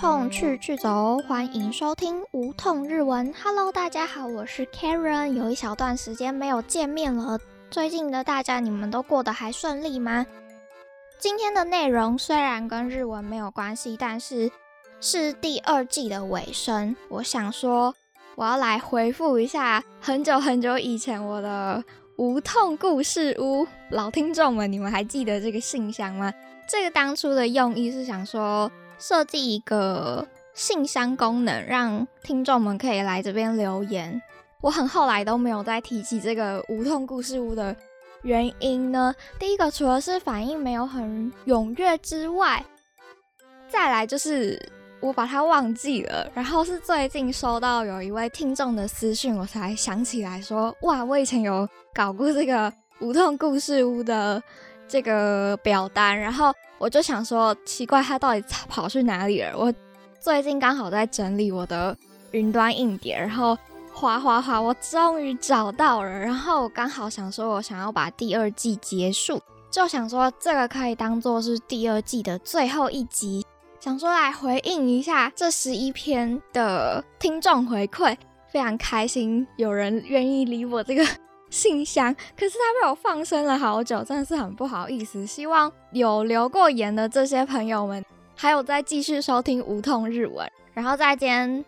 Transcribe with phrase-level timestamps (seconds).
[0.00, 3.34] 痛去去走，欢迎收听无痛日文。
[3.44, 5.34] Hello，大家好，我是 Karen。
[5.34, 7.38] 有一小段时间没有见面了，
[7.70, 10.24] 最近的大家你们都过得还顺利吗？
[11.18, 14.50] 今天的内容虽然跟日文没有关系，但是
[15.02, 16.96] 是第二季的尾声。
[17.10, 17.94] 我想说，
[18.36, 21.84] 我要来回复一下很久很久以前我的
[22.16, 26.32] 无痛故事屋老听众们，你们还记得这个信箱吗？
[26.66, 28.72] 这个当初的用意是想说。
[29.00, 34.20] 设计一个信箱功能，让听众们可以来这边留言。
[34.60, 37.74] 我很后来都没有再提起这个无痛故事屋的
[38.22, 39.14] 原因呢。
[39.38, 42.62] 第一个，除了是反应没有很踊跃之外，
[43.70, 44.60] 再来就是
[45.00, 46.30] 我把它忘记了。
[46.34, 52.70] 然后是最近收到有一位听众的私讯，我才想起来说，哇，我以前有搞过这个
[53.00, 54.42] 无痛故事屋的
[54.90, 56.52] 这个表单，然后。
[56.80, 59.52] 我就想说，奇怪，他到底跑去哪里了？
[59.54, 59.70] 我
[60.18, 61.94] 最近刚好在整理我的
[62.30, 63.54] 云端硬碟，然后
[63.92, 66.08] 哗哗哗，我终于找到了。
[66.08, 69.38] 然后我刚好想说，我想要把第二季结束，
[69.70, 73.44] 就想说这个可以当做是第二季的最后一集，
[73.78, 78.16] 想说来回应一下这十一篇的听众回馈，
[78.50, 81.06] 非常开心有人愿意理我这个。
[81.50, 85.26] 信箱，可是他被我放生了好久，真的是很不好意思。
[85.26, 88.04] 希望有留过言的这些朋友们，
[88.36, 90.50] 还有在继续收听无痛日文。
[90.72, 91.64] 然后在今天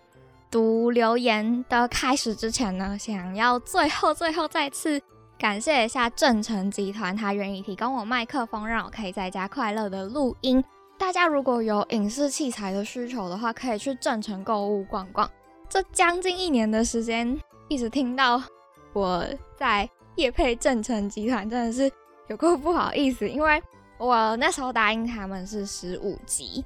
[0.51, 5.03] 读留言的开始之前呢，想要最后最后再次
[5.37, 10.63] 感谢一下正成集团，他愿意提供我麦克风，让我可以在家快乐的录音。
[10.97, 15.29] 大家如果有影视器材的需求的话，可以去正成购物逛逛。
[15.69, 17.37] 这将近一年的时间，
[17.67, 18.41] 一直听到。
[18.93, 19.25] 我
[19.57, 21.91] 在叶配正成集团真的是
[22.29, 23.63] 有够不好意思，因为
[23.99, 26.65] 我那时候答应他们是十五集，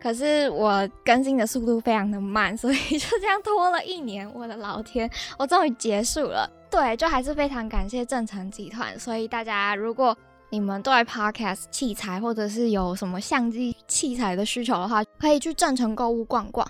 [0.00, 4.30] 可是我更新的速度非常的慢，所以就这样拖了一年。
[4.34, 6.50] 我的老天，我终于结束了。
[6.70, 8.98] 对，就还是非常感谢正成集团。
[8.98, 10.16] 所以大家如果
[10.50, 16.66] 你们对 podcast 器材或者是有什么相机器材的需求的话，可以去正成购物逛逛。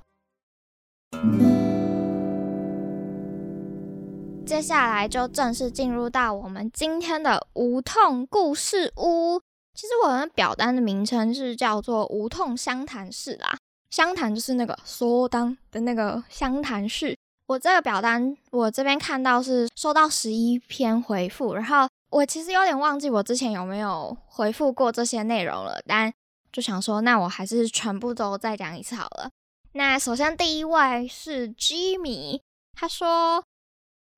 [4.53, 9.41] 接下来就正式进入到我们今天的无痛故事屋。
[9.73, 13.57] 其实我们表单的名称是叫做无痛相谈室啦，
[13.89, 17.17] 相谈就是那个说当的那个相谈室。
[17.47, 26.13] 我这个表单我这边看到是收到十一篇回复，然后我其实有点忘记我之前有没有回复过这些内容了，但
[26.53, 29.31] 就想说那我还是全部都再讲一次好了。
[29.73, 32.43] 那首先第一位是 Jimmy，
[32.75, 33.43] 他说。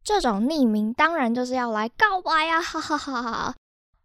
[0.04, 3.54] 这种匿名当然就是要来告白呀，哈哈哈哈！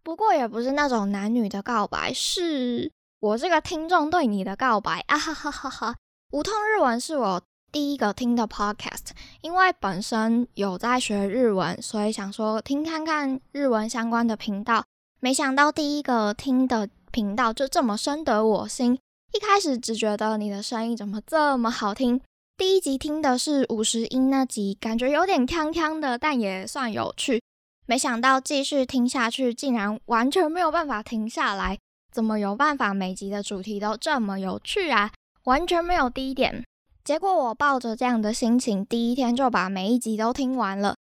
[0.01, 2.89] 不过也不是那种男女的告白，是
[3.19, 5.95] 我这个听众对你的告白啊，哈哈哈哈！
[6.31, 9.09] 无痛日文是我第一个听的 podcast，
[9.41, 14.83] 因为本身有在学日文，所以想说听看看日文相关的频道。
[15.19, 18.97] 没想到第一个听的频道就这么深得我心，
[19.33, 22.21] 一开始只觉得你的声音怎么这么好听。
[22.59, 27.41] 第一集听的是五十音那集，感觉有点锵锵的，但也算有趣。
[27.85, 31.77] 没想到继续听下去，竟然完全没有办法停下来。
[32.11, 35.09] 怎么有办法每集的主题都这么有趣啊？
[35.45, 36.65] 完全没有低点。
[37.01, 40.97] 结果我抱着这样的心情，第一天就把每一集都听完了。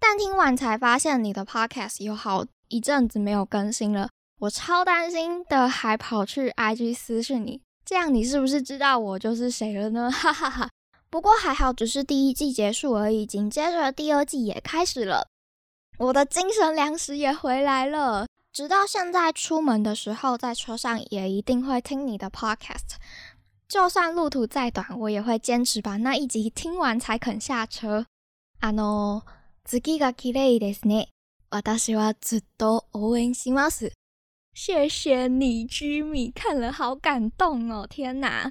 [0.00, 4.08] 但听完才发现你的 podcast 有好一阵子没有更新了，
[4.40, 10.10] 我超担心的，还跑去 IG 私讯你，这样你是不是知道我就是谁了呢？
[10.10, 10.70] 哈哈哈。
[11.09, 13.25] 不过还好，只是第一季结束而已。
[13.25, 15.27] 紧接着第二季也开始了，
[15.97, 18.27] 我的精神粮食也回来了。
[18.51, 22.97] 直到现在出门的时候，在车上也一定会听你的 podcast。
[23.67, 28.05] 就算路途再短，我也会坚持把那一集听完才肯下车。
[28.59, 29.23] あの
[29.65, 31.07] 月が綺麗ですね。
[31.49, 33.91] 私はずっと応援します。
[34.53, 37.87] 谢谢你，Jimmy，看了好感动哦！
[37.87, 38.49] 天哪。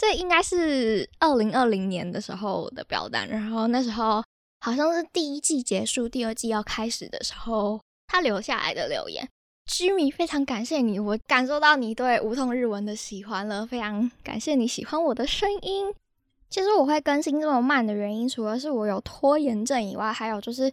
[0.00, 4.22] 这应该是二零二零年的时候的表单，然后那时候
[4.60, 9.28] 好像是第一季结束，第二季要开始的时候，他留下来的留言。
[9.66, 15.92] 居民非常感谢你，我感受到你对无痛日文的喜欢了，非常感谢你喜欢我的声音。
[16.48, 20.72] 其实我会更新这么慢的原因，除了是我有拖延症以外，还有就是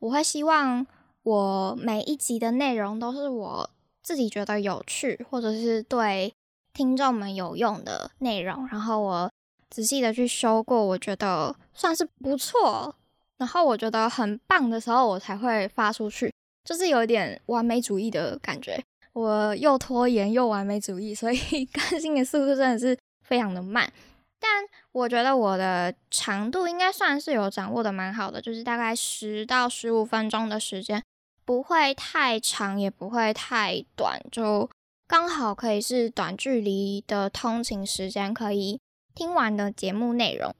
[0.00, 0.86] 我会希望
[1.22, 3.70] 我每一集的内容都是我
[4.02, 6.30] 自己觉得有趣，或者是对。
[6.76, 9.30] 听众们有用的内容，然后我
[9.70, 12.94] 仔细的去修过，我觉得算是不错，
[13.38, 16.30] 然后我觉得很棒的时候，我才会发出去，
[16.66, 18.78] 就是有一点完美主义的感觉。
[19.14, 23.90] 我又拖延又完美主义，所以 更新的速度真的是非常的慢。
[24.38, 24.62] 但
[24.92, 31.02] 我觉得我的长度应该算是有掌握的蛮好的，就是大概十到十五分钟的时间，
[31.46, 34.68] 不会太长，也不会太短，就
[35.06, 38.80] 刚好可以是短距离的通勤时间可以
[39.14, 40.54] 听完的节目内容。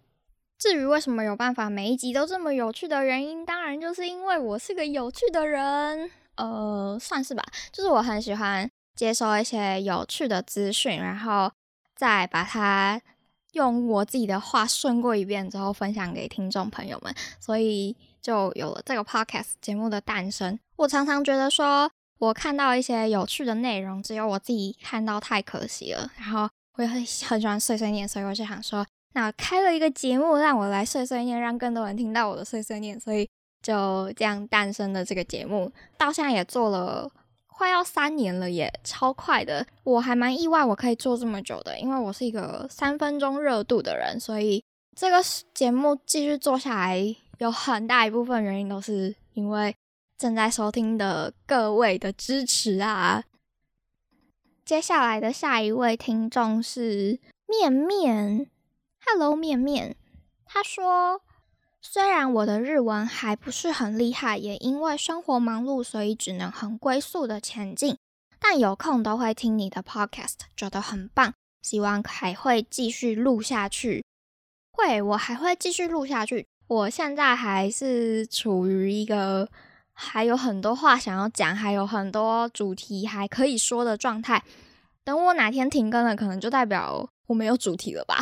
[0.59, 11.51] 至于为什么有办法每一集都这么有趣的原因，当然就是因为我是个有趣的人，呃，算是吧，就是我很喜欢接收一些有趣的资讯，然后
[11.95, 13.01] 再把它。
[13.53, 20.59] 用我自己的话顺过一遍之后，分享给听众朋友们，所以就有了这个 podcast 节目的诞生。
[20.77, 26.11] 我常常觉得说，我看到一些有趣的内容，只有我自己看到太可惜了。
[26.17, 26.97] 然后我也很
[27.27, 33.29] 很喜欢碎碎念，所以我就想说，那开了一个节目，让我来碎碎念，让更多人听到我的碎碎念，所以
[33.63, 35.73] 就这样诞生了这个节目。
[35.97, 37.11] 到现在也做了。
[37.59, 39.67] 快要三年了，也超快的。
[39.83, 44.63] 我还蛮意外，我可以做这么久的，因为我是一个三分钟热度的人，所以
[44.95, 45.23] 这个
[45.55, 49.75] 节目继续做下来，有很大一部分原因都是因为
[50.19, 53.25] 正在收听的各位的支持啊。
[54.65, 58.51] 接下来的下一位听众是面面
[59.05, 59.97] ，Hello 面面，
[60.45, 61.23] 他说。
[61.89, 67.97] 虽然我的日文还不是很厉害，也因为生活忙碌，所以只能很龟速的前进，
[68.41, 74.05] 但有空都会听你的 podcast，觉得很棒，希望还会继续录下去。
[74.73, 76.49] 会，我还会继续录下去。
[76.67, 79.49] 我现在还是处于一个
[79.99, 84.45] 还有很多话想要讲，还有很多主题还可以说的状态。
[85.03, 88.19] 等我哪天停更了，可能就代表我没有主题了吧。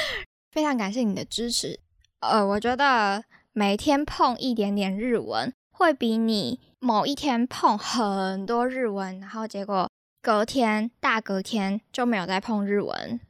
[0.50, 1.78] 非常感谢你的支持。
[2.20, 3.22] 呃，我觉得
[3.52, 9.88] 每天碰一点点日文，会比你某一天碰很多日文，然后结果
[10.20, 13.20] 隔天大隔天就没有再碰日文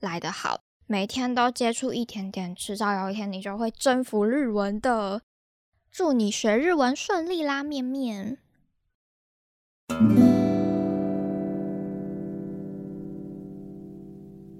[0.00, 0.60] 来得好。
[0.86, 5.20] 每天都接触一点点，迟早有一天你就会征服日文的。
[5.96, 8.38] 祝你学日文顺利啦，面面。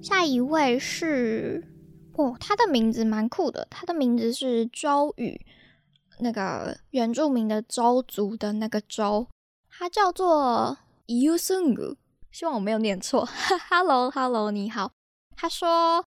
[0.00, 1.64] 下一位是。
[2.12, 5.44] 哦，他的名字蛮酷的，他的名字是周宇，
[6.20, 9.26] 那个原住民的周族的那个周，
[9.68, 10.78] 他叫做
[11.08, 11.96] Yusung，
[12.30, 13.28] 希望我没有念错。
[13.68, 14.92] Hello，Hello，你好。
[15.34, 16.04] 他说：“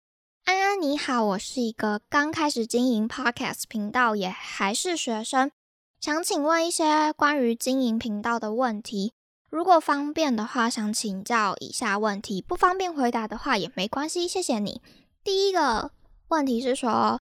[0.44, 5.52] 安安你好，我是一个刚开始经营 Podcast 频道，也还是学生，
[6.00, 9.12] 想请问一些关于经营频道的问题。
[9.48, 14.82] 如果方便的话，想请教以下问题；不方便回答的话也没关系，谢谢你。”
[15.22, 15.92] 第一个
[16.26, 17.20] 问题是说，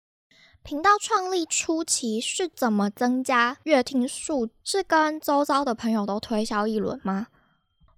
[0.64, 4.50] 频道创立初期是怎么增加阅听数？
[4.64, 7.28] 是跟周遭的朋友都推销一轮吗？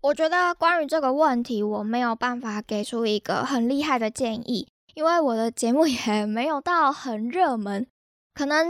[0.02, 7.86] 我觉得关于这个问题，我没有办法给出一个很厉害的建议，因为我的节目 也没有到很热门。
[8.34, 8.68] 可能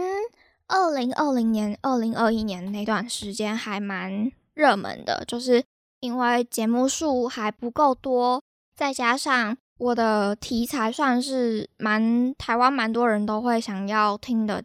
[0.68, 5.64] 二零二零年、二零二一年那段时间还蛮热门的，就是
[6.00, 8.42] 因为节目数还不够多，
[8.76, 9.58] 再加上。
[9.80, 14.64] 我的题材算是蛮台湾蛮多人都会想要听的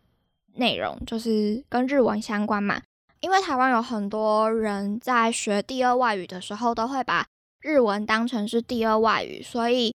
[0.56, 2.80] 内容，就是跟日文相关嘛。
[3.20, 7.26] 因为台湾有很多人在学第二外语的时候，都会把
[7.62, 9.92] 日文当成是第二外语，所以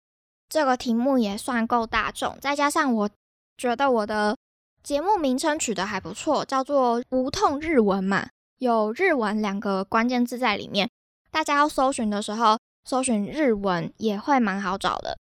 [0.51, 2.37] 这个题目也算够大众。
[2.39, 3.09] 再加上我
[3.57, 4.37] 觉得我的
[4.83, 8.27] 节目名称取得还不错，叫做“无痛日文”嘛，
[8.59, 10.89] 有日文两个关键字在里面，
[11.31, 12.59] 大家要搜寻的时候。
[12.83, 15.15] 搜寻日文也会蛮好找的，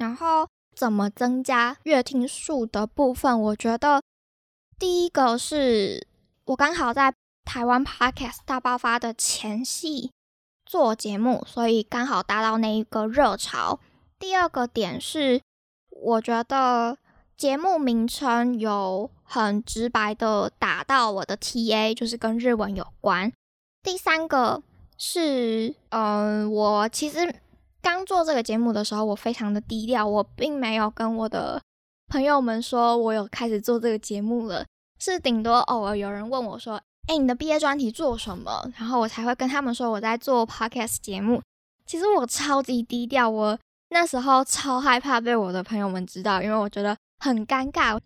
[0.00, 4.02] 然后怎么增加阅听数的部分，我觉得
[4.80, 6.08] 第一个是
[6.46, 7.14] 我刚好在
[7.44, 10.10] 台湾 Podcast 大爆发的前夕
[10.66, 13.78] 做节目，所以刚好搭到那一个热潮。
[14.24, 15.38] 第二个点是，
[15.90, 16.96] 我觉得
[17.36, 23.30] 节目名称有很直白的打到我的 TA，就是跟日文有关。
[23.82, 24.62] 第三个。
[24.96, 27.34] 是，嗯，我其实
[27.82, 31.60] 刚做这个节目的时候，我非常的低调，我并没有跟我的
[32.06, 34.64] 朋友们说我有开始做这个节目了，
[34.98, 38.72] 是顶多偶尔有人问我说，哎，你的毕业专题做什么？
[38.78, 41.42] 然后我才会跟他们说我在做 podcast 节目。
[41.84, 43.58] 其实我超级低调，我
[43.94, 47.96] 那时候超害怕被我的朋友们知道，因为我觉得很尴尬。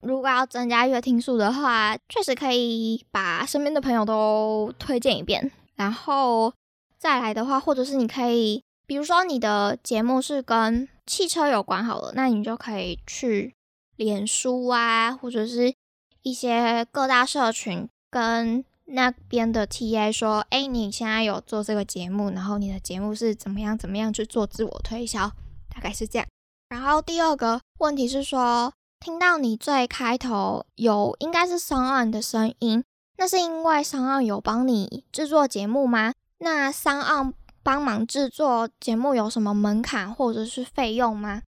[0.00, 5.52] 如果要增加阅听数的话，确实可以把身边的朋友都推荐一遍。
[5.76, 6.50] 然后
[6.98, 13.54] 再来的话，或者是你可以，比如说你的节目是跟汽车有关好了，那你就可以去
[13.96, 15.74] 脸书啊，或者是
[16.22, 25.30] 一些各大社群跟那边的 TA 说，哎，你现在有做这个节目，然后你的节目是怎么样怎么样去做自我推销，
[25.74, 26.28] 大概是这样。
[26.68, 32.84] 然后第二个问题是说，听到你最开头有应该是商案的声音，
[33.16, 36.12] 那是因为商案有帮你制作节目吗？
[36.38, 41.42] 那商案帮忙制作节目有什么门槛或者是费用吗？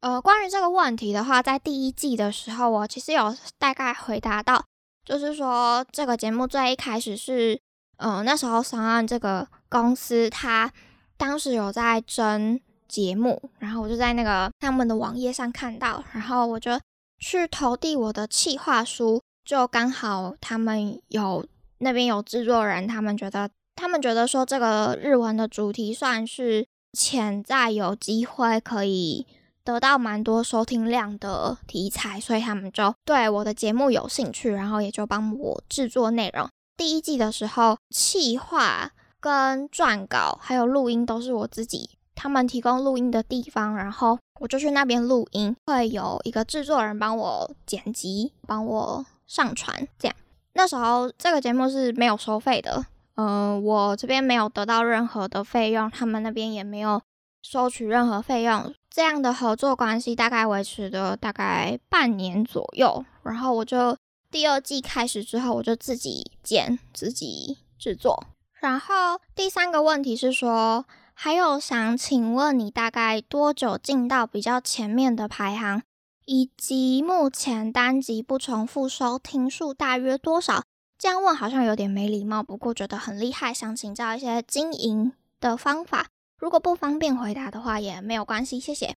[0.00, 4.64] 呃，关于这个问题的话，在第一季的时候，我其实有大概回答到，
[5.04, 7.60] 就是说这个节目最一开始是，
[7.98, 10.72] 呃，那时候上岸这个公司，他
[11.16, 12.60] 当时有在争。
[12.86, 16.78] 节目，然后我就在那个他们的网页上看到，然后我就
[17.18, 21.44] 去投递我的企划书，就刚好他们有
[21.78, 29.26] 那边有制作人，他们觉得他们觉得说这个日文的主题算是潜在有机会可以
[29.64, 36.48] 得到蛮多收听量的题材，所以他们就对我的节目有兴趣，然后也就帮我制作内容。
[36.76, 41.90] 第一季的时候，企划跟撰稿还有录音都是我自己。
[42.16, 49.88] 他们提供录音的地方，然后我就去那边录音，会有一个制作人帮我剪辑、帮我上传。
[49.98, 50.16] 这样，
[50.52, 57.02] 那时候这个节目是没有收费的，嗯，我这边没有得到任何的费用，他们那边也没有
[57.42, 58.72] 收取任何费用。
[58.94, 63.96] 这样的合作关系大概维持了大概半年左右，然后我就
[64.30, 68.28] 第二季开始之后，我就自己剪、自己制作。
[68.60, 70.84] 然后第三个问题是说。
[71.16, 75.80] 还有想请问你大概多久进到比较前面的排行，
[76.24, 80.64] 以及目前单集不重复收听数大约多少？
[80.98, 86.08] 这样问好像有点没礼貌，不过觉得很厉害，想请教一些经营的方法。
[86.38, 88.94] 如果不方便回答的话也没有关系，谢谢。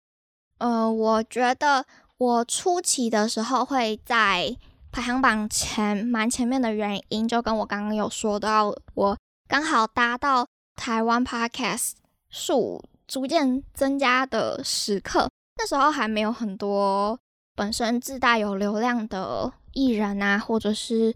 [0.59, 1.85] 呃，我觉得
[2.19, 4.57] 我初期的时候会在
[4.91, 9.17] 排行榜前蛮前面的原因，就跟我刚刚有说到，我
[9.49, 11.93] 刚好搭到台湾 Podcast。
[12.29, 17.19] 数逐渐增加的时刻，那时候还没有很多
[17.55, 21.15] 本身自带有流量的艺人啊，或者是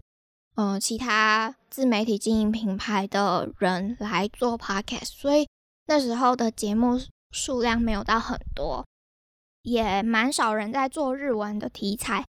[0.55, 5.47] 嗯其他自媒体经营品牌的人来做 podcast，所以
[5.87, 6.99] 那时候的节目
[7.31, 8.85] 数量没有到很多，
[9.61, 12.25] 也蛮少人在做日文的题材，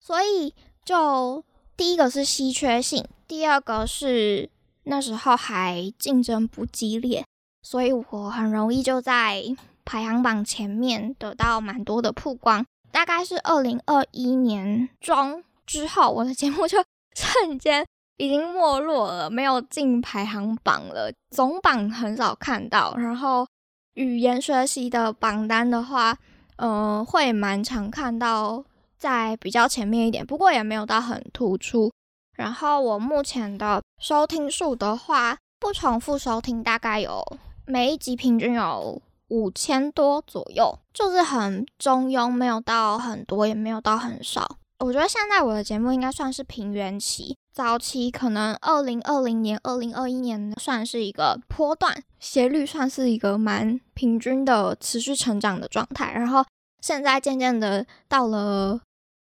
[0.00, 1.44] 所以就
[1.76, 4.50] 第一个是稀缺性，第二个是
[4.84, 7.24] 那时候还竞争不激烈。
[7.62, 9.42] 所以我很容易就在
[9.86, 16.84] 排行榜前面得到蛮多的曝光，大概是二零二一年中之后，我的节目就
[17.16, 22.94] 瞬间已经没落了，没有进排行榜了，总榜很少看到。
[22.96, 23.46] 然后
[23.94, 26.16] 语言学习的榜单的话，
[26.56, 28.64] 嗯，会蛮常看到
[28.96, 31.90] 在比较前面一点，不过也没有到很突出。
[32.36, 37.24] 然后我目前的收听数的话，不重复收听大概有。
[37.66, 44.58] 每一集平均有五千多左右，就是很中庸，没有到很多，也没有到很少。
[44.80, 56.12] 我觉得现在我的节目应该算是平原期，早期可能二零二零年、二零二一年算是一个波段，斜率算是一个蛮平均的持续成长的状态。
[56.12, 56.44] 然后
[56.82, 58.80] 现在渐渐的到了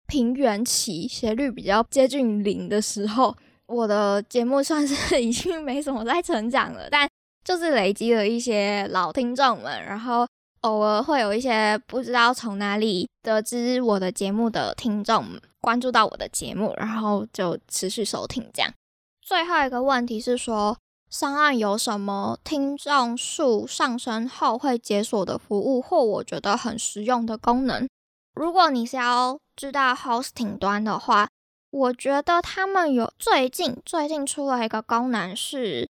[0.08, 7.08] 平原期，斜率比较接近零的时候，我的节目算是 已经没什么在成长了，但。
[7.44, 10.26] 就是累积了一些老听众们，然后
[10.62, 15.25] 偶尔会有一些不知道从哪里得知我的节目的听众
[15.60, 18.48] 关注到我的节目，然后就持续收听。
[18.52, 18.72] 这样，
[19.20, 20.76] 最后一个问题是说，
[21.10, 27.88] 上岸有什么听众数上升后会解锁的服务，或我觉得很实用的功能？
[28.34, 31.28] 如果你是要知道 hosting 端的话，
[31.70, 35.88] 我觉得他们有最近最近出了一个功能是。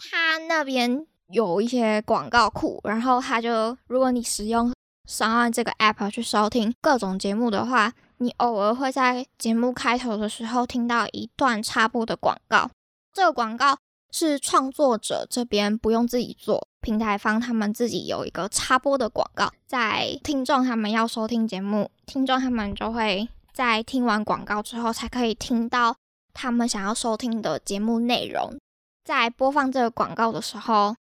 [0.00, 4.72] 他那边有一些广告库，然后他就，如果你使用
[5.08, 12.70] 上岸这个 app 去收听各种节目的话，你偶尔会在节目开头的时候听到一段插播的广告。
[13.12, 13.78] 这个广告
[14.10, 25.96] 是创作者这边不用自己做，平台方他们自己有一个插播的广告，在听众他们要收听节目，听众他们就会在听完广告之后才可以听到
[26.32, 28.56] 他们想要收听的节目内容。
[29.04, 30.94] 在播放这个广告的时候，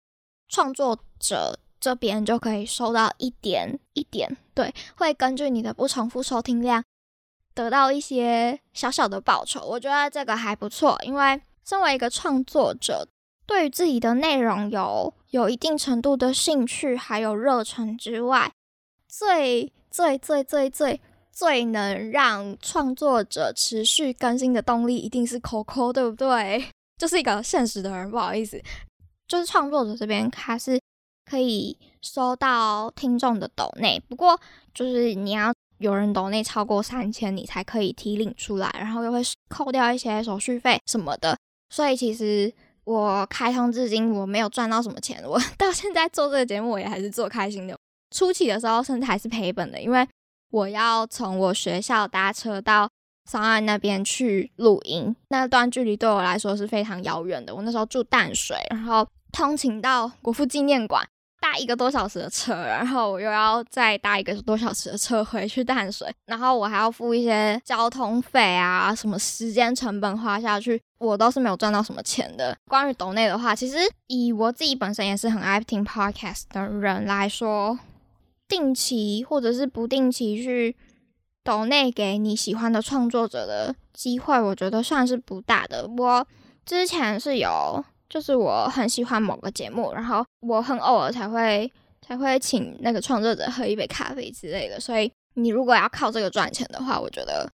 [0.48, 6.84] 创作者这边就可以收到一点一点，对，会根据你的不重复收听量
[7.56, 9.66] 得到一些小小的报酬。
[9.66, 13.08] 我觉得这个还不错，因为身为一个创作者，
[13.46, 18.52] 对于自己的内容有有一定程度的兴趣还有热忱之外，
[19.08, 21.00] 最最最最最
[21.32, 26.68] 最能让创作者持续更新的动力，一定是 Coco，对不对？
[27.00, 28.62] 就是一个现实的人，不好意思，
[29.26, 30.78] 就是创作者这边他是
[31.24, 34.38] 可以收到听众的抖内，不过
[34.72, 41.36] 就是你要有人抖内超过三千，你才可以提领出来，然后又会扣掉一些手续费什么的。
[41.70, 42.52] 所以其实
[42.84, 47.76] 我开通至今我没有赚到什么钱，我 到现在做这个节目我也还是做开心的。
[48.14, 50.06] 初期的时候甚至还是赔本的，因为
[50.50, 52.88] 我要从我学校搭车到
[53.28, 57.54] 上岸那边去录音，那段距离对我来说是非常遥远的。
[57.54, 61.06] 我那时候住淡水，然后通勤到国父纪念馆。
[61.40, 72.56] 搭一个多小时的车，然后我又要再搭一个多小时的车回去淡水，然后我还要付一些交通费啊，什么时间成本花下去，我都是没有赚到什么钱的。
[72.68, 73.76] 关于抖内的话，其实
[74.06, 77.78] 以我自己本身也是很爱听 podcast 的人来说，
[78.48, 80.74] 定期或者是不定期去
[81.44, 85.86] 抖内给你喜欢的创作者的机会，我觉得算是不大的。
[85.98, 86.26] 我
[86.64, 87.84] 之前是有。
[88.08, 91.70] 就是我很喜欢某个节目，然后我很偶尔才会
[92.00, 97.50] 才会请那个创作者喝一杯咖啡之类的，所以你如果要靠这个赚钱的话，我觉得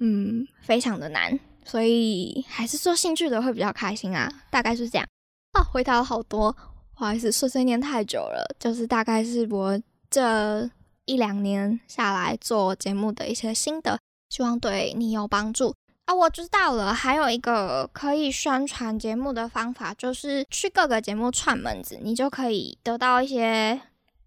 [0.00, 5.06] 嗯非常的难，所以还是做兴趣的会比较开心啊，大概是这样
[5.52, 5.62] 啊。
[5.62, 6.52] 回答了好多，
[6.94, 9.80] 不好意思，碎碎念太久了，就是大概是我
[10.10, 10.68] 这
[11.06, 15.74] 一两年下来做节目的一些心得，希望对你有帮助。
[16.06, 16.92] 啊，我知道了。
[16.92, 23.80] 还有一个可以宣传节目的方法，就是去各个节目串门子，你就可以得到一些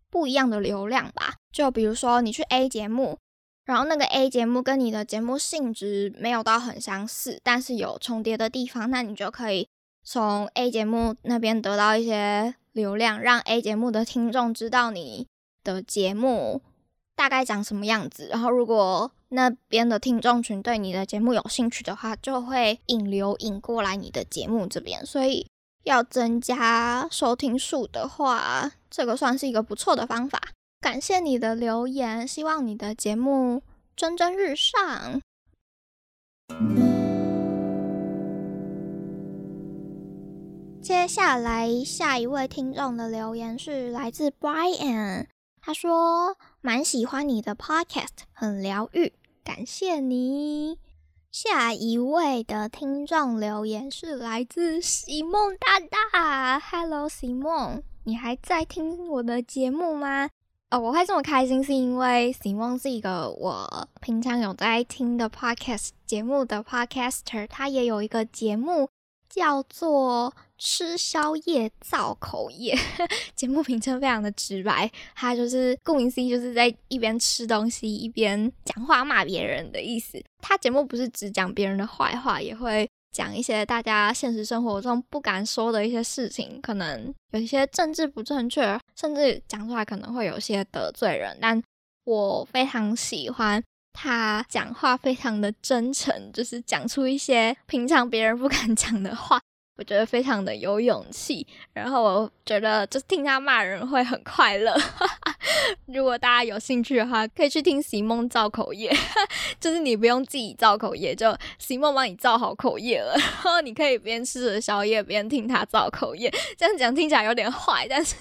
[0.10, 1.36] 不一样的流量吧。
[1.52, 3.20] 就比如说，你去 A 节目，
[3.66, 9.68] 然后那个 A 节目跟你的节目性质没有到很相似，但是有重叠的地方，那你就可以
[10.04, 15.28] 从 A 节目那边得到一些流量，让 A 节目的听众知道你
[15.64, 16.64] 的节目
[17.16, 18.30] 大概长什么样子。
[18.32, 25.06] 然后如果那边的听众群对你的节目有兴趣的话，就会引流引过来你的节目这边。
[25.06, 25.48] 所以
[25.84, 30.42] 要增加收听数的话，这个算是一个不错的方法。
[30.80, 33.64] 感谢你的留言，希望你的节目
[33.96, 35.22] 蒸蒸日上。
[40.82, 45.26] 接下来下一位听众的留言是来自 Brian。
[45.68, 49.12] 他说：“蛮喜欢你的 podcast，很疗愈，
[49.44, 50.80] 感谢你。”
[51.30, 60.30] 下一位的听众留言是来自喜梦大大，Hello，席梦，你还在听我的节目吗？
[60.72, 68.88] 哦，我会这么开心是因为喜梦是一个我平常有在听的 podcast 节目的 podcaster，他也有一个节目
[69.38, 70.34] 叫做。
[70.60, 72.76] 吃宵夜造口业，
[73.36, 80.20] 节目名称非常的直白，他就是顾名思义，就是在一边吃东西一边讲话骂别人的意思。
[80.42, 91.38] 他节目不是只讲别人的坏话，也会讲一些大家现实生活中不敢说的一些事情，可能有一些政治不正确，甚至讲出来可能会有些得罪人。
[91.40, 91.62] 但
[92.04, 93.64] 我非常喜欢
[94.00, 99.42] 他讲话，非常的真诚，就是讲出一些平常别人不敢讲的话。
[99.80, 104.76] 我觉得非常的有勇气，然后我觉得就是听他骂人会很快乐。
[105.86, 108.92] 如果大家有兴趣的话，可以去听席梦造口业，
[109.62, 113.14] 就是你不用自己造口业，就席梦帮你造好口业了。
[113.22, 118.16] 然后你可以边吃着宵夜边听他造口业，这样讲听起来有点坏，但是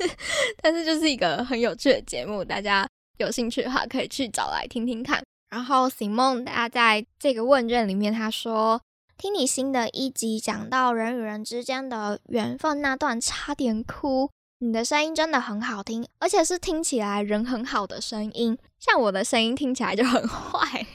[0.61, 2.87] 但是就是一个很有趣的节目，大家
[3.17, 5.23] 有兴趣的话可以去找来听听看。
[5.57, 8.79] 然后醒梦他在这个问卷里面他说。
[9.17, 14.29] 听你新的一集讲到人与人之间的缘分那段，差点哭。
[14.59, 18.59] 你的声音真的很好听，而且是听起来人很好的声音。
[18.79, 20.87] 像我的声音听起来就很坏，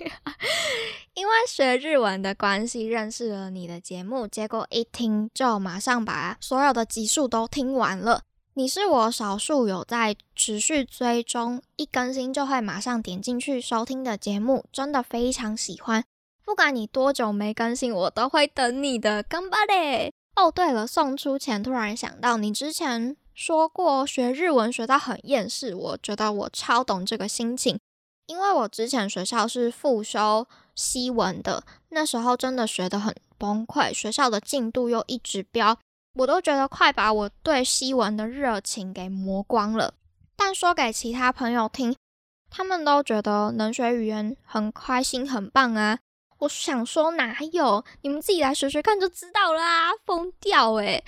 [1.15, 8.21] 因为学日文的关系认识了你的节目，结果一听就马上把所有的集数都听完了。
[8.62, 16.04] 你是我少数有在持续追踪，一更新就会马上点进去收听的节目，真的非常喜欢。
[16.45, 19.24] 不管你多久没更新，我都会等你的。
[19.24, 20.13] 干巴嘞！
[20.36, 27.80] 哦，对了，送出前突然想到，你之前说过学日文学到很厌世，我觉得我超懂这个心情，
[28.28, 30.45] 因为我之前学校是复修
[30.76, 35.80] 西文的，那时候真的学得很崩溃，学校的进度又一直飙，
[36.13, 39.93] 我都觉得快把我对西文的热情给磨光了。
[40.36, 41.95] 但说给其他朋友听，
[42.50, 46.00] 他们都觉得能学语言很开心，很棒啊。
[46.39, 47.86] 我想说哪有？
[48.02, 51.04] 你们自己来学学看就知道啦，疯掉诶。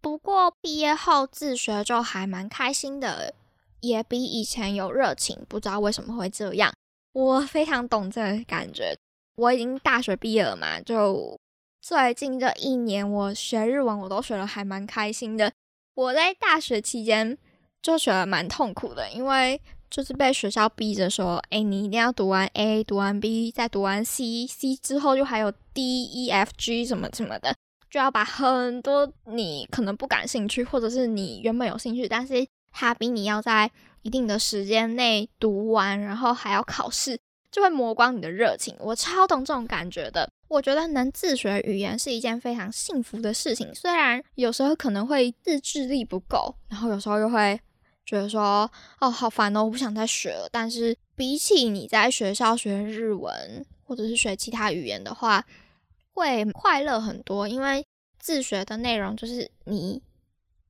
[0.00, 3.32] 不过毕业后自学就还蛮开心的，
[3.80, 5.46] 也比以前有热情。
[5.48, 6.74] 不知道为什么会这样，
[7.12, 8.94] 我非常懂这个感觉。
[9.36, 11.38] 我已经大学毕业了嘛，就
[11.86, 15.52] 最近这一年我学日文，我都学的还蛮开心的。
[15.94, 17.36] 我在大学期间
[17.82, 27.54] 就觉得蛮痛苦的，因为就是被学校逼着说，哎，你一定要读完 A，读完 B，再读完 C，C 之后就还有 D、E、F、G 什么什么的，
[27.90, 33.70] 就要把很多你可能不感兴趣，或者是你原本有兴趣，但是他逼你要在
[34.00, 37.20] 一定的时间内读完，然后还要考试，
[37.54, 38.74] 就会磨光你的热情。
[38.80, 40.28] 我超懂这种感觉的。
[40.48, 47.60] 我觉得能自学语言是一件非常幸福的事情，虽然有时候可能会自制力不够，然后有时候又会。
[48.06, 50.46] 觉得说哦好烦哦，我不想再学了。
[50.52, 55.42] 但是比起你在学校学日文或者是学其他语言的话，
[56.12, 57.48] 会快乐很多。
[57.48, 57.82] 因为
[58.18, 60.02] 自学的内容就是你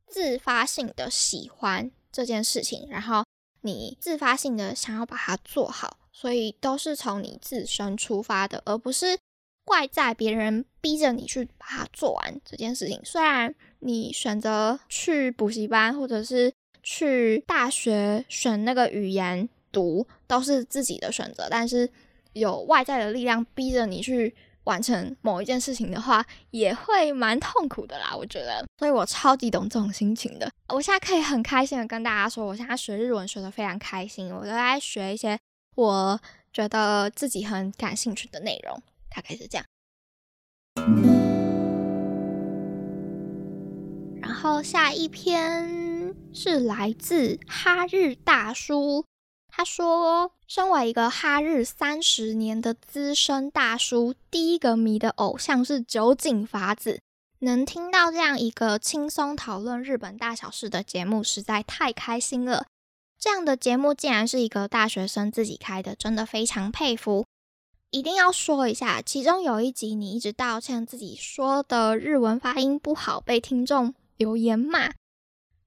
[0.06, 3.24] 自发性的喜欢这件事情，然后
[3.62, 9.18] 你自发性的想要把它做好，所以都是从你自身出发的，而不是
[9.64, 13.00] 怪在别人逼着你去把它做完这件事情。
[13.04, 21.90] 虽然你选择去补习班或者是去大学选那个语言读都是自己的选择，但是
[22.34, 28.14] 有外在的力量逼着你去完成某一件事情的话，也会蛮痛苦的啦。
[28.16, 30.48] 我觉得，所以我超级懂这种心情的。
[30.68, 35.38] 我现在可以很开心的跟大家说，我现在学日文学的非常开心，我都在学一些
[35.74, 36.20] 我
[36.52, 39.66] 觉得自己很感兴趣的内容，大概是这样。
[44.20, 45.94] 然后下一篇。
[46.36, 49.04] 是来自哈日大叔，
[49.46, 57.00] 他说：“身为一个哈日三十年的资深大叔，第一个迷的偶像是酒井法子。
[57.38, 62.66] 能听到这样一个轻松讨论日本大小事的节目，实在太开心了。
[63.24, 67.24] 这样的节目竟然是一个大学生自己开的，真的非常佩服。
[67.88, 74.90] 一定要说一下，其中有一集你一直道歉自己说的日文发音不好，被听众留言骂。”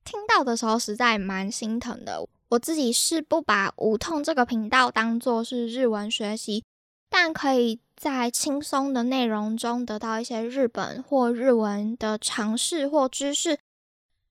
[0.05, 2.27] 听到的时候实在蛮心疼的。
[2.49, 6.63] 我自己是不把无痛这个频道当做是日文学习，
[7.09, 13.57] 但可以在轻松的内容中得到一些日本或日文的尝试或知识，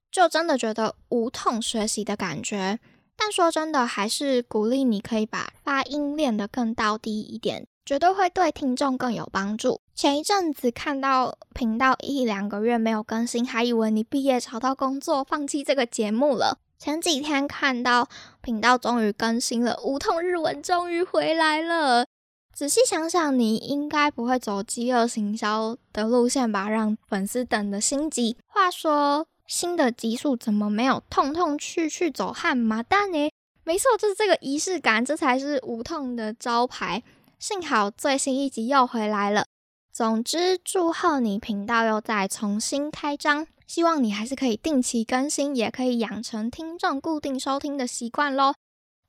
[0.09, 2.79] 就真的觉得无痛学习的感觉。
[3.17, 7.67] 但说真的，还是鼓励你可以把发音练得更到低一点。
[7.85, 9.79] 绝对会对听众更有帮助。
[9.95, 16.59] 前一阵子看到频道一两个月没有更新，还以为你毕业找到工作，放弃这个节目了。
[16.77, 18.09] 前几天看到
[18.41, 22.05] 频道终于更新了，无痛日文终于回来了。
[22.53, 26.67] 仔细想想，你应该不会走饥饿行销的路线吧？
[26.67, 28.35] 让粉丝等的心急。
[28.47, 33.31] 话说，新的集数怎么没有痛痛去去走汗麻蛋呢？
[33.63, 37.01] 没错，就是这个仪式感，这才是无痛的招牌。
[37.39, 39.45] 幸好最新一集又回来了。
[39.91, 48.53] 总之，祝贺你频道又再重新开张，希望你还是可以定期更新，也可以养成听众固定收听的习惯喽。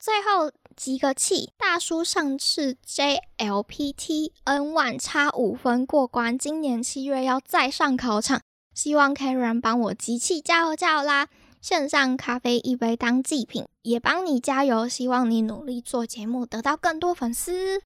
[0.00, 8.40] 最后集个气，大叔上次 JLPT N 万差五分过关，今年七月要再上考场，
[8.78, 11.26] 希望 Karen 帮我集气加油加油啦！
[11.60, 17.80] 线上咖啡一杯当祭品，也帮你加油，希望你努力做节目，得到更多粉丝。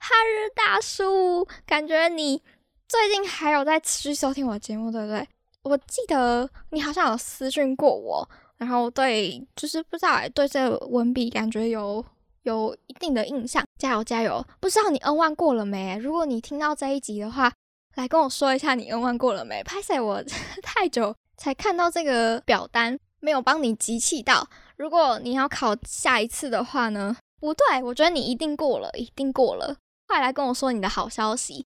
[0.00, 2.42] 哈日大叔，感觉你
[2.88, 5.28] 最近还有在持续收听我节目，对不对？
[5.62, 12.04] 我记得你好像有私讯过我，然后对，就是不知道对这文笔感觉有
[12.42, 13.64] 有一定的印象。
[13.78, 14.44] 加油加油！
[14.58, 15.96] 不知道你 N 万过了没？
[15.98, 17.52] 如果你听到这一集的话，
[17.94, 19.62] 来跟我说一下你 N 万过了没？
[19.62, 20.22] 拍摄我
[20.62, 24.48] 太久才看到这个表单，没有帮你集气到。
[24.76, 27.16] 如果你要考下一次的话呢？
[27.40, 29.76] 不对，我觉得你一定过了，一定过了。
[30.06, 31.66] 快来跟我说你的好消息！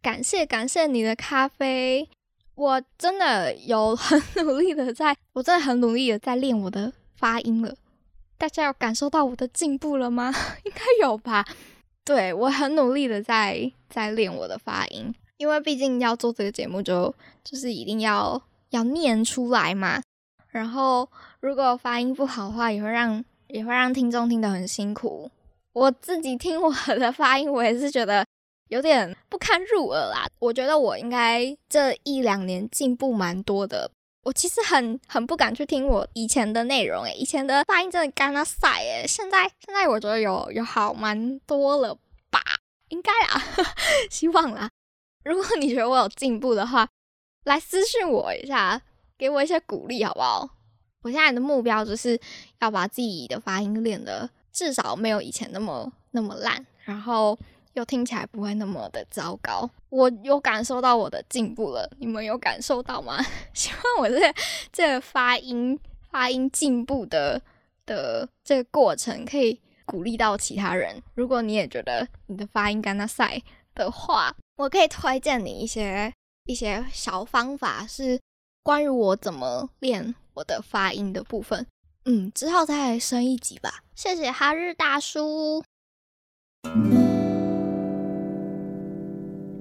[0.00, 2.08] 感谢感谢你的咖啡，
[2.54, 7.74] 我真的有 很努力的在，我真的很努力的在练我的发音了。
[8.38, 10.32] 大家有感受到我的进步了吗？
[10.64, 11.44] 应该有吧。
[12.04, 20.02] 对我很努力的在在练我的发音，因为毕竟要做这个节目，就就是一定要要念出来嘛。
[20.50, 21.08] 然后
[21.40, 25.30] 如果发音不好的话，也会让也会让听众听得很辛苦。
[25.72, 28.22] 我自己听我的发音，我也是觉得
[28.68, 30.26] 有点不堪入耳啦。
[30.40, 33.90] 我觉得我应该这一两年进步蛮多的。
[34.24, 41.96] 我其实很很不敢去听我以前的内容，诶，以前的发音真的干到塞，诶，现在现在我觉得有有好蛮多了
[42.30, 42.42] 吧，
[42.90, 43.42] 应该啦，
[44.10, 44.68] 希望啦。
[45.24, 46.88] 如果你觉得我有进步的话，
[47.44, 48.80] 来私信我一下，
[49.18, 50.48] 给我一些鼓励好不好？
[51.02, 52.20] 我现在的目标就是
[52.60, 54.28] 要把自己的发音练的。
[54.52, 57.38] 至少没有以前那么那么烂，然后
[57.74, 59.70] 又听起来不会那么的糟糕。
[59.90, 63.24] 我有感受到我的进步了，你们有感受到吗？
[63.54, 64.34] 希望我这
[64.72, 65.78] 这个发音
[66.10, 67.40] 发音进步的
[67.86, 71.00] 的这个过程，可以鼓励到其他人。
[71.14, 73.40] 如果你也觉得你的发音跟他赛
[73.76, 76.12] 的话，我可以推荐你一些
[76.44, 78.20] 一些小方法，是
[78.62, 81.66] 关于我怎么练我的发音的部分。
[82.04, 83.82] 嗯，之后再升一级吧。
[83.94, 85.64] 谢谢哈日大叔。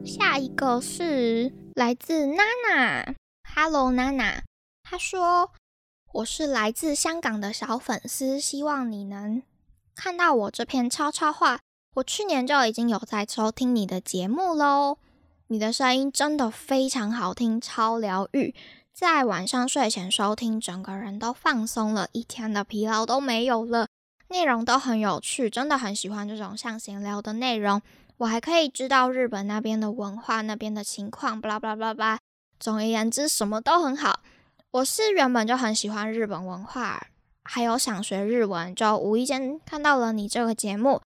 [0.05, 3.15] 下一个是来自娜娜
[3.55, 4.43] ，Hello 娜娜，
[4.83, 5.53] 她说
[6.11, 9.41] 我是来自香港的小粉丝，希望你能
[9.95, 11.59] 看到我这篇悄悄话。
[11.99, 14.97] 我去年就已经有在收听你的节目喽，
[15.47, 18.55] 你的声音真的非常好听，超疗愈，
[18.93, 23.87] 在晚上睡前收听，整个人都放松了，一天的疲劳都没有了。
[24.29, 27.81] 内容都很有趣，真的很喜欢这种像闲聊的内容。
[28.17, 32.19] 我还可以知道日本那边的文化、那边的情况，巴拉巴拉巴拉。
[32.57, 34.21] 总而言之，什么都很好。
[34.71, 37.07] 我是原本就很喜欢日本文化，
[37.43, 41.01] 还有想学日文，就无意间看到了你这个节目，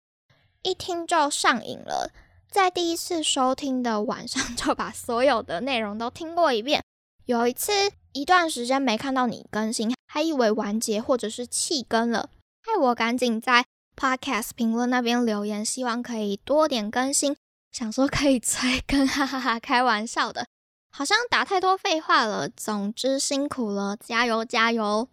[0.64, 2.10] 一听就上瘾了。
[2.50, 6.82] 在第一次收听的晚上，就把所有的内容都听过一遍。
[7.26, 7.72] 有一次
[8.12, 12.28] 一段时间没看到你更新，还以为完结或者是弃更了，
[12.62, 13.64] 害我赶紧在。
[13.96, 17.36] Podcast 评论那边留言，希望可以多点更新，
[17.70, 20.46] 想说可以催更，哈哈哈，开玩笑的，
[20.90, 22.48] 好像打太多废话了。
[22.48, 25.08] 总之辛苦了，加油加油，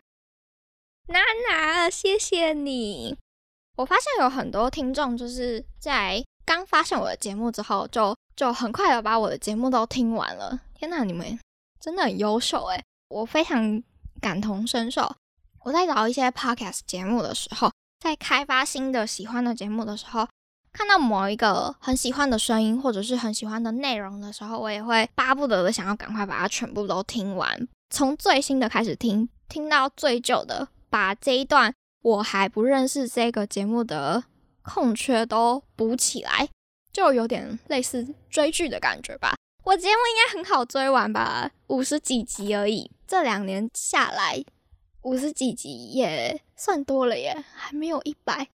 [1.10, 3.18] 娜娜，谢谢你。
[3.82, 10.60] 我发现有很多听众就是在刚发现我的节目之后，就就很快的把我的节目都听完了。
[10.76, 11.40] 天哪，你们
[11.80, 13.82] 真的很优秀诶，我非常
[14.22, 15.12] 感同身受。
[15.64, 17.72] 我在找一些 Podcast 节目的时候。
[18.00, 20.28] 在开发新的喜欢的节目的时候，
[20.74, 34.24] 看到某一个很喜欢的声音或者是很喜欢的内容的时候，我也会巴不得的想要赶快把它全部都听完，从最新的开始听，听到最旧的，把这一段我还不认识这个节目的
[34.64, 36.48] 空缺都补起来，
[36.92, 39.36] 就有点类似追剧的感觉吧。
[39.64, 44.44] 我节目应该很好追完吧，五十几集而已，这两年下来。
[45.04, 48.48] 五十几集也算多了耶，还没有一百，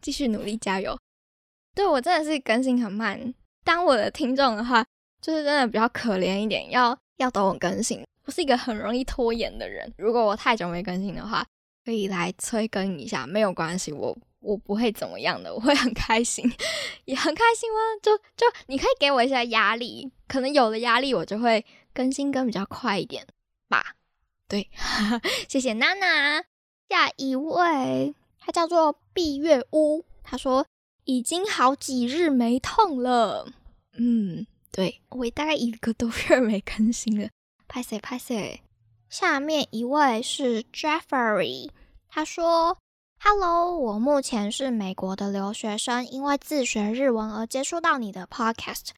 [0.00, 0.98] 继续努力加油。
[1.74, 3.32] 对我真的是更新很慢，
[3.64, 4.84] 当我的听众的话，
[5.22, 8.04] 就是真的比较可怜一点，要要等我更新。
[8.26, 11.42] 我是一个很容易拖延的人，如果我太久没更新的话，
[11.84, 16.44] 可以来催更一下，没有关系，我我不会怎么样的，我会很开心，
[17.06, 17.78] 也很开心吗？
[18.02, 23.26] 就就你可以给我一些压力，可能有了压力，我就会更新更比较快一点
[23.68, 23.96] 吧。
[24.48, 24.68] 对，
[25.48, 26.44] 谢谢娜娜。
[26.88, 30.04] 下一位，他叫做闭月屋。
[30.22, 30.66] 他说
[31.04, 33.50] 已经好几日没痛了。
[33.94, 37.30] 嗯，对我大概一个多月没更新了。
[37.66, 38.60] 拍 谁拍谁。
[39.12, 41.68] 下面一位是 Jeffrey。
[42.08, 42.78] 他说
[43.20, 48.92] ：“Hello，我目前是美国的留学生，因为自学日文而接触到你的 Podcast。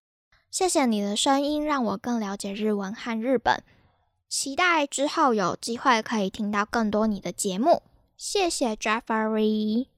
[0.53, 3.61] 谢谢你的声音，让我更了解日文和日本。”
[4.31, 7.83] 期待之后有机会可以听到更多你的节目，
[8.17, 9.89] 谢谢 Jeffrey，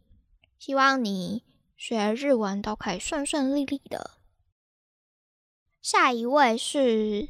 [0.59, 1.43] 希望你
[1.77, 4.13] 学日文都可以顺顺利利的。
[5.83, 7.29] 下一位是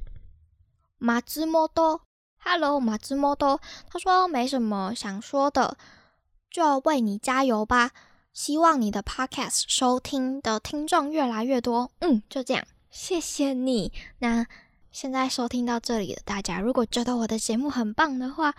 [0.98, 2.02] 马兹莫多
[2.48, 5.76] ，Hello 马兹莫多，他说没什么想说的，
[6.48, 7.90] 就为你加油吧，
[8.32, 11.90] 希望你的 Podcast 收听的听众越来越多。
[11.98, 13.92] 嗯，就这样，谢谢你。
[14.20, 14.46] 那。
[14.92, 18.54] 现在收听到这里的大家，如果觉得我的节目很棒的话，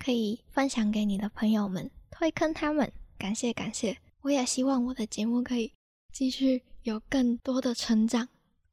[0.00, 3.96] 可以分享给你的朋友们，推坑他们，感谢感谢。
[4.22, 5.72] 我也希望我的节目可以
[6.12, 8.26] 继续有更多的成长，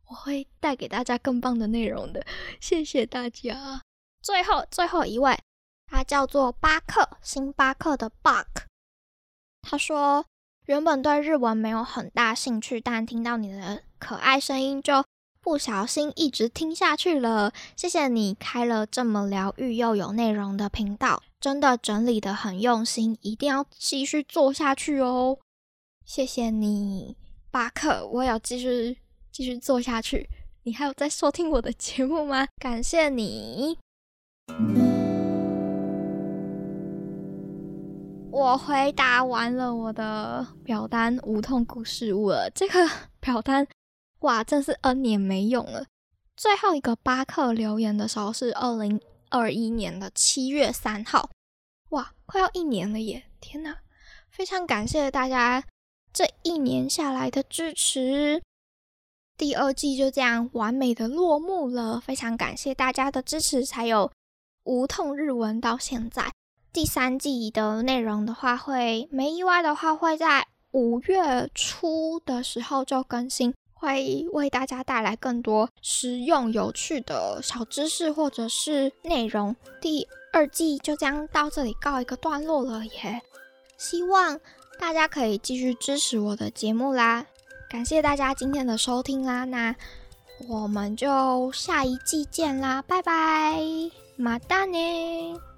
[0.08, 2.26] 我会带给大家更棒的内容的。
[2.60, 3.84] 谢谢大家。
[4.24, 5.38] 最后最后一位，
[5.86, 8.46] 他叫做巴克，星巴克的 Buck。
[9.62, 10.26] 他说，
[10.66, 15.04] 原本对日文没有很大兴趣，但听到你的可爱声音就。
[15.44, 25.38] 不小心一直听下去了，谢谢你开了这么疗愈又有内容的频道，真的整理的很用心，一定要继续做下去哦。
[26.06, 27.18] 谢谢你，
[27.52, 29.00] 巴克，我要继续
[29.34, 30.30] 继续做下去。
[30.64, 32.48] 你还有在收听我的节目吗？
[32.58, 33.83] 感谢你。
[38.32, 42.88] 我回答完了我的表单无痛故事屋了，这个
[43.20, 43.66] 表单。
[44.20, 45.86] 哇，真是 N 年没用了。
[46.36, 51.30] 最后一个巴克留言的时候是二零二一年的七月三号，
[51.89, 53.24] 哇，快要一年了耶！
[53.39, 53.78] 天哪，
[54.30, 55.63] 非常感谢大家
[56.12, 58.42] 这一年下来的支持。
[59.38, 64.12] 第二季就这样完美的落幕了，非常感谢大家的支持，才有
[64.63, 66.32] 无痛日文到现在。
[66.71, 79.56] 第三季的内容的话，会没意外的话，会在五月初的时候就更新，会为大家带来更多实用有趣的小知识或者是内容。
[79.80, 83.21] 第二季就将到这里告一个段落了耶，
[83.78, 84.39] 希望
[84.80, 87.23] 大家可以继续支持我的节目啦，
[87.69, 89.76] 感谢大家今天的收听啦，那
[90.49, 93.62] 我们就下一季见啦，拜拜，
[94.15, 95.53] 马达呢。